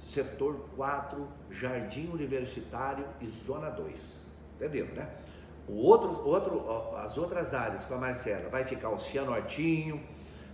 setor 0.00 0.68
4, 0.76 1.28
Jardim 1.50 2.06
Universitário 2.06 3.04
e 3.20 3.26
Zona 3.26 3.68
2. 3.68 4.24
Entenderam, 4.54 4.94
né? 4.94 5.10
O 5.66 5.72
outro, 5.72 6.24
outro, 6.24 6.96
as 6.98 7.18
outras 7.18 7.52
áreas 7.52 7.84
com 7.84 7.94
a 7.94 7.98
Marcela 7.98 8.48
vai 8.48 8.62
ficar 8.62 8.90
o 8.90 8.98
Cianortinho, 8.98 10.00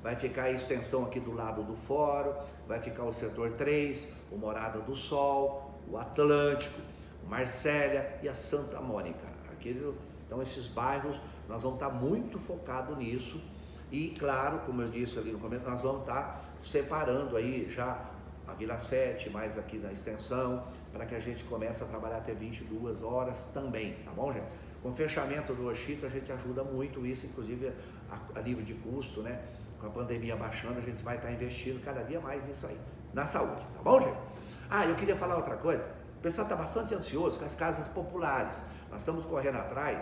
vai 0.03 0.17
ficar 0.17 0.45
a 0.45 0.51
extensão 0.51 1.05
aqui 1.05 1.21
do 1.21 1.35
lado 1.35 1.63
do 1.63 1.77
fórum, 1.77 2.33
vai 2.67 2.81
ficar 2.81 3.05
o 3.05 3.13
setor 3.13 3.51
3, 3.51 4.07
o 4.33 4.39
Morada 4.39 4.81
do 4.81 4.97
Sol, 4.97 5.79
o 5.87 5.99
Atlântico, 5.99 6.81
o 7.23 7.29
Marcélia 7.29 8.19
e 8.23 8.29
a 8.31 8.35
Santa 8.35 8.81
Mônica. 8.81 9.27
Aquele, 9.53 9.95
então 10.27 10.41
esses 10.41 10.67
bairros 10.67 11.21
nós 11.47 11.61
vamos 11.61 11.77
estar 11.77 11.91
muito 11.91 12.39
focado 12.39 12.97
nisso 12.97 13.39
e 13.91 14.11
claro, 14.11 14.61
como 14.61 14.83
eu 14.83 14.89
disse 14.89 15.19
ali 15.19 15.33
no 15.33 15.39
começo, 15.39 15.69
nós 15.69 15.83
vamos 15.83 16.03
estar 16.03 16.45
separando 16.59 17.37
aí 17.37 17.69
já 17.71 18.11
a 18.47 18.53
Vila 18.55 18.79
7, 18.79 19.31
mais 19.31 19.59
aqui 19.59 19.79
na 19.79 19.93
extensão, 19.93 20.65
para 20.93 21.07
que 21.07 21.15
a 21.15 21.21
gente 21.21 21.45
comece 21.45 21.83
a 21.83 21.87
trabalhar 21.87 22.19
até 22.19 22.33
22 22.35 23.03
horas 23.03 23.45
também, 23.55 23.95
tá 24.05 24.11
bom, 24.11 24.33
gente? 24.33 24.47
Com 24.83 24.91
o 24.91 24.93
fechamento 24.93 25.55
do 25.55 25.69
Oxito, 25.69 26.07
a 26.07 26.09
gente 26.09 26.33
ajuda 26.33 26.65
muito 26.65 27.05
isso, 27.05 27.27
inclusive 27.27 27.73
a, 28.11 28.39
a 28.39 28.43
nível 28.43 28.65
de 28.65 28.75
custo, 28.75 29.23
né? 29.23 29.41
Com 29.79 29.87
a 29.87 29.91
pandemia 29.91 30.37
baixando, 30.37 30.79
a 30.79 30.83
gente 30.83 31.03
vai 31.03 31.17
estar 31.17 31.31
investindo 31.31 31.83
cada 31.85 32.03
dia 32.03 32.21
mais 32.21 32.47
nisso 32.47 32.67
aí, 32.67 32.79
na 33.13 33.27
saúde, 33.27 33.63
tá 33.75 33.83
bom, 33.83 34.01
gente? 34.01 34.19
Ah, 34.69 34.87
eu 34.87 34.95
queria 34.95 35.17
falar 35.17 35.37
outra 35.37 35.57
coisa. 35.57 35.85
O 36.19 36.23
pessoal 36.23 36.45
está 36.45 36.55
bastante 36.55 36.95
ansioso 36.95 37.39
com 37.39 37.45
as 37.45 37.55
casas 37.55 37.89
populares. 37.89 38.57
Nós 38.91 39.01
estamos 39.01 39.25
correndo 39.25 39.57
atrás 39.57 39.99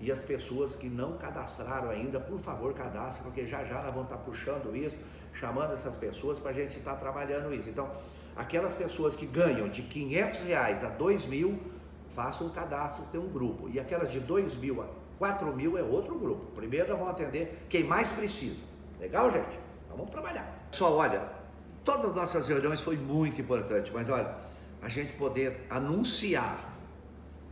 e 0.00 0.10
as 0.10 0.20
pessoas 0.20 0.74
que 0.74 0.88
não 0.88 1.18
cadastraram 1.18 1.90
ainda, 1.90 2.18
por 2.18 2.38
favor, 2.38 2.72
cadastrem, 2.72 3.22
porque 3.22 3.46
já 3.46 3.62
já 3.64 3.82
nós 3.82 3.92
vamos 3.92 4.04
estar 4.04 4.16
puxando 4.16 4.74
isso, 4.74 4.96
chamando 5.34 5.74
essas 5.74 5.94
pessoas 5.94 6.38
para 6.38 6.50
a 6.50 6.54
gente 6.54 6.78
estar 6.78 6.96
trabalhando 6.96 7.52
isso. 7.52 7.68
Então, 7.68 7.90
aquelas 8.34 8.72
pessoas 8.72 9.14
que 9.14 9.26
ganham 9.26 9.68
de 9.68 9.82
500 9.82 10.38
reais 10.40 10.82
a 10.82 10.88
2 10.88 11.26
mil, 11.26 11.60
façam 12.08 12.46
um 12.46 12.50
cadastro, 12.50 13.04
tem 13.12 13.20
um 13.20 13.28
grupo. 13.28 13.68
E 13.68 13.78
aquelas 13.78 14.10
de 14.10 14.20
2 14.20 14.54
mil 14.54 14.80
a 14.80 14.86
4 15.18 15.54
mil 15.54 15.76
é 15.76 15.82
outro 15.82 16.18
grupo. 16.18 16.46
Primeiro 16.52 16.88
nós 16.88 16.98
vamos 16.98 17.12
atender 17.12 17.66
quem 17.68 17.84
mais 17.84 18.10
precisa. 18.10 18.64
Legal, 18.98 19.30
gente? 19.30 19.58
Então 19.84 19.98
vamos 19.98 20.10
trabalhar. 20.10 20.66
Só 20.70 20.96
olha, 20.96 21.28
todas 21.84 22.10
as 22.10 22.16
nossas 22.16 22.48
reuniões 22.48 22.80
foi 22.80 22.96
muito 22.96 23.38
importante, 23.38 23.90
mas 23.92 24.08
olha, 24.08 24.34
a 24.80 24.88
gente 24.88 25.12
poder 25.12 25.66
anunciar 25.68 26.69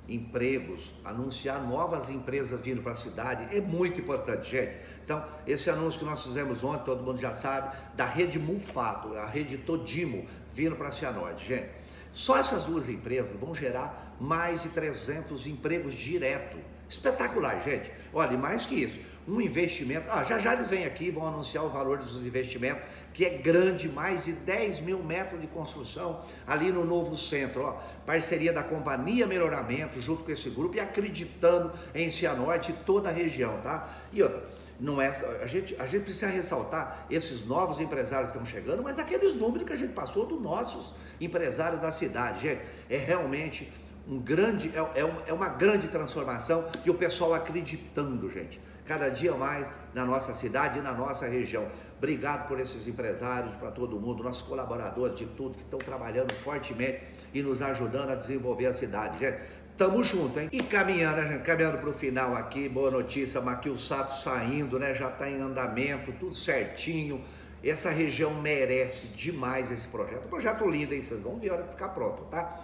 empregos, 0.08 0.92
anunciar 1.04 1.62
novas 1.62 2.08
empresas 2.08 2.60
vindo 2.60 2.82
para 2.82 2.92
a 2.92 2.96
cidade 2.96 3.54
é 3.54 3.60
muito 3.60 4.00
importante, 4.00 4.50
gente. 4.50 4.76
Então, 5.04 5.24
esse 5.46 5.68
anúncio 5.68 5.98
que 5.98 6.04
nós 6.04 6.22
fizemos 6.22 6.64
ontem, 6.64 6.84
todo 6.84 7.02
mundo 7.02 7.20
já 7.20 7.34
sabe, 7.34 7.76
da 7.94 8.06
rede 8.06 8.38
Mulfato, 8.38 9.14
a 9.14 9.26
rede 9.26 9.58
Todimo, 9.58 10.26
vindo 10.52 10.76
para 10.76 10.88
a 10.88 10.92
Cianorte, 10.92 11.46
gente. 11.46 11.68
Só 12.12 12.38
essas 12.38 12.64
duas 12.64 12.88
empresas 12.88 13.38
vão 13.38 13.54
gerar 13.54 14.16
mais 14.20 14.62
de 14.62 14.70
300 14.70 15.46
empregos 15.46 15.94
direto. 15.94 16.56
Espetacular, 16.88 17.62
gente. 17.62 17.90
Olha, 18.12 18.36
mais 18.36 18.64
que 18.64 18.74
isso, 18.74 18.98
um 19.26 19.40
investimento. 19.40 20.06
Ah, 20.10 20.24
já 20.24 20.38
já 20.38 20.54
eles 20.54 20.68
vêm 20.68 20.86
aqui 20.86 21.10
vão 21.10 21.26
anunciar 21.26 21.64
o 21.64 21.68
valor 21.68 21.98
dos 21.98 22.26
investimentos, 22.26 22.82
que 23.18 23.24
é 23.24 23.30
grande, 23.30 23.88
mais 23.88 24.26
de 24.26 24.32
10 24.32 24.78
mil 24.78 25.02
metros 25.02 25.40
de 25.40 25.48
construção 25.48 26.20
ali 26.46 26.70
no 26.70 26.84
novo 26.84 27.16
centro. 27.16 27.62
Ó, 27.62 27.72
parceria 28.06 28.52
da 28.52 28.62
Companhia 28.62 29.26
Melhoramento, 29.26 30.00
junto 30.00 30.22
com 30.22 30.30
esse 30.30 30.48
grupo, 30.48 30.76
e 30.76 30.80
acreditando 30.80 31.72
em 31.92 32.12
Cianorte 32.12 32.70
e 32.70 32.74
toda 32.74 33.08
a 33.08 33.12
região, 33.12 33.60
tá? 33.60 33.88
E 34.12 34.22
outra, 34.22 34.40
não 34.78 35.02
é, 35.02 35.08
a, 35.42 35.46
gente, 35.48 35.74
a 35.80 35.86
gente 35.88 36.04
precisa 36.04 36.28
ressaltar 36.28 37.06
esses 37.10 37.44
novos 37.44 37.80
empresários 37.80 38.30
que 38.30 38.38
estão 38.38 38.46
chegando, 38.46 38.84
mas 38.84 39.00
aqueles 39.00 39.34
números 39.34 39.66
que 39.66 39.72
a 39.72 39.76
gente 39.76 39.94
passou 39.94 40.24
dos 40.24 40.40
nossos 40.40 40.94
empresários 41.20 41.80
da 41.80 41.90
cidade, 41.90 42.42
gente, 42.42 42.62
é 42.88 42.98
realmente 42.98 43.68
um 44.08 44.20
grande, 44.20 44.70
é, 44.76 45.00
é, 45.00 45.14
é 45.26 45.32
uma 45.32 45.48
grande 45.48 45.88
transformação 45.88 46.68
e 46.84 46.88
o 46.88 46.94
pessoal 46.94 47.34
acreditando, 47.34 48.30
gente 48.30 48.60
cada 48.88 49.10
dia 49.10 49.34
mais 49.34 49.66
na 49.92 50.04
nossa 50.06 50.32
cidade 50.32 50.78
e 50.78 50.82
na 50.82 50.92
nossa 50.92 51.26
região. 51.26 51.68
Obrigado 51.98 52.46
por 52.46 52.60
esses 52.60 52.86
empresários, 52.86 53.54
para 53.56 53.72
todo 53.72 53.98
mundo, 53.98 54.22
nossos 54.22 54.42
colaboradores 54.42 55.18
de 55.18 55.26
tudo 55.26 55.56
que 55.56 55.62
estão 55.62 55.80
trabalhando 55.80 56.32
fortemente 56.32 57.00
e 57.34 57.42
nos 57.42 57.60
ajudando 57.60 58.10
a 58.10 58.14
desenvolver 58.14 58.66
a 58.66 58.74
cidade, 58.74 59.18
gente. 59.18 59.38
Tamo 59.76 60.02
junto, 60.02 60.38
hein? 60.38 60.48
E 60.50 60.62
caminhando, 60.62 61.22
né, 61.22 61.32
gente? 61.32 61.42
Caminhando 61.42 61.78
para 61.78 61.90
o 61.90 61.92
final 61.92 62.36
aqui, 62.36 62.68
boa 62.68 62.90
notícia, 62.90 63.40
Maquil 63.40 63.76
Sato 63.76 64.12
saindo, 64.12 64.78
né? 64.78 64.94
Já 64.94 65.08
está 65.08 65.28
em 65.28 65.40
andamento, 65.40 66.12
tudo 66.12 66.34
certinho. 66.34 67.20
Essa 67.62 67.90
região 67.90 68.32
merece 68.32 69.08
demais 69.08 69.70
esse 69.70 69.86
projeto. 69.88 70.26
Um 70.26 70.28
projeto 70.28 70.68
lindo, 70.68 70.94
hein? 70.94 71.02
Vocês 71.02 71.20
vão 71.20 71.36
ver 71.38 71.50
a 71.50 71.54
hora 71.54 71.62
que 71.64 71.70
ficar 71.70 71.88
pronto, 71.88 72.22
tá? 72.24 72.60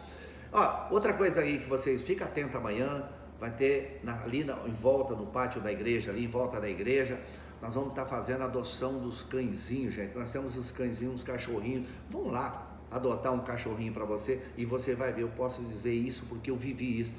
Ó, 0.52 0.88
outra 0.92 1.12
coisa 1.12 1.40
aí 1.40 1.58
que 1.58 1.68
vocês 1.68 2.02
fiquem 2.02 2.24
atentos 2.24 2.54
amanhã, 2.54 3.04
vai 3.40 3.50
ter 3.50 4.00
na, 4.02 4.22
ali 4.22 4.44
na, 4.44 4.56
em 4.66 4.72
volta 4.72 5.14
no 5.14 5.26
pátio 5.26 5.60
da 5.60 5.72
igreja, 5.72 6.10
ali 6.10 6.24
em 6.24 6.28
volta 6.28 6.60
da 6.60 6.68
igreja, 6.68 7.18
nós 7.60 7.74
vamos 7.74 7.90
estar 7.90 8.06
fazendo 8.06 8.42
a 8.42 8.44
adoção 8.44 8.98
dos 8.98 9.22
cãezinhos, 9.22 9.94
gente. 9.94 10.16
Nós 10.16 10.30
temos 10.30 10.56
os 10.56 10.70
cãezinhos, 10.70 11.16
os 11.16 11.22
cachorrinhos. 11.22 11.88
Vamos 12.10 12.32
lá 12.32 12.70
adotar 12.90 13.32
um 13.32 13.40
cachorrinho 13.40 13.92
para 13.92 14.04
você 14.04 14.40
e 14.56 14.64
você 14.64 14.94
vai 14.94 15.12
ver. 15.12 15.22
Eu 15.22 15.28
posso 15.28 15.62
dizer 15.62 15.92
isso 15.92 16.24
porque 16.28 16.50
eu 16.50 16.56
vivi 16.56 17.00
isso. 17.00 17.12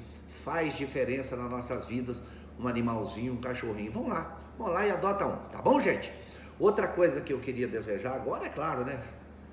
Faz 0.44 0.76
diferença 0.76 1.36
nas 1.36 1.50
nossas 1.50 1.84
vidas 1.84 2.22
um 2.58 2.66
animalzinho, 2.66 3.32
um 3.32 3.40
cachorrinho. 3.40 3.92
Vamos 3.92 4.08
lá, 4.08 4.38
vamos 4.58 4.72
lá 4.72 4.86
e 4.86 4.90
adota 4.90 5.26
um, 5.26 5.36
tá 5.50 5.60
bom, 5.60 5.80
gente? 5.80 6.12
Outra 6.58 6.88
coisa 6.88 7.20
que 7.20 7.32
eu 7.32 7.38
queria 7.38 7.68
desejar 7.68 8.14
agora, 8.14 8.46
é 8.46 8.48
claro, 8.48 8.84
né? 8.84 8.98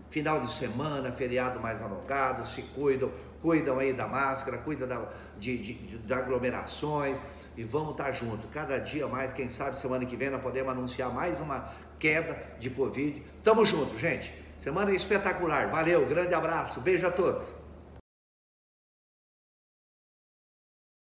Final 0.10 0.40
de 0.42 0.54
semana, 0.54 1.12
feriado 1.12 1.60
mais 1.60 1.82
alongado, 1.82 2.48
se 2.48 2.62
cuidam, 2.62 3.12
cuidam 3.42 3.80
aí 3.80 3.94
da 3.94 4.08
máscara, 4.08 4.60
cuidam 4.60 4.88
da, 4.88 5.10
de, 5.38 5.58
de, 5.58 5.74
de 5.98 6.14
aglomerações 6.14 7.18
e 7.56 7.64
vamos 7.64 7.92
estar 7.92 8.12
juntos. 8.12 8.50
Cada 8.52 8.80
dia 8.80 9.08
mais, 9.08 9.34
quem 9.34 9.50
sabe 9.50 9.80
semana 9.80 10.06
que 10.06 10.16
vem 10.16 10.30
nós 10.30 10.42
podemos 10.42 10.72
anunciar 10.72 11.14
mais 11.14 11.40
uma 11.40 11.72
queda 12.00 12.38
de 12.60 12.70
Covid. 12.70 13.24
Tamo 13.44 13.66
junto, 13.66 13.98
gente. 13.98 14.34
Semana 14.58 14.92
espetacular. 14.92 15.70
Valeu, 15.70 16.06
grande 16.06 16.34
abraço, 16.34 16.80
beijo 16.82 17.06
a 17.08 17.12
todos. 17.12 17.63